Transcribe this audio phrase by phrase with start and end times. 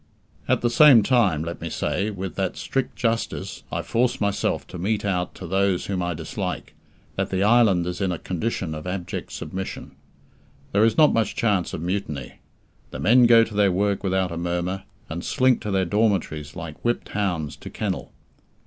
[0.47, 4.79] At the same time, let me say, with that strict justice I force myself to
[4.79, 6.73] mete out to those whom I dislike,
[7.17, 9.91] that the island is in a condition of abject submission.
[10.71, 12.39] There is not much chance of mutiny.
[12.89, 16.83] The men go to their work without a murmur, and slink to their dormitories like
[16.83, 18.11] whipped hounds to kennel.